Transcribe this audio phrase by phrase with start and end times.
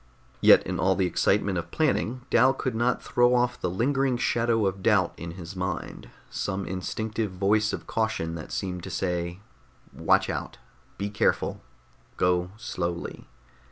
[0.41, 4.65] Yet in all the excitement of planning, Dal could not throw off the lingering shadow
[4.65, 9.41] of doubt in his mind, some instinctive voice of caution that seemed to say
[9.95, 10.57] _watch out,
[10.97, 11.61] be careful,
[12.17, 13.27] go slowly!